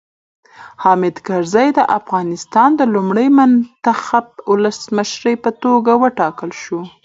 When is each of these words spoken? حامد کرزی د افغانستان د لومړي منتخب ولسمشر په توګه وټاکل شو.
حامد 0.83 1.15
کرزی 1.27 1.67
د 1.77 1.79
افغانستان 1.99 2.69
د 2.75 2.81
لومړي 2.93 3.27
منتخب 3.39 4.25
ولسمشر 4.51 5.25
په 5.43 5.49
توګه 5.63 5.91
وټاکل 6.03 6.51
شو. 6.61 6.81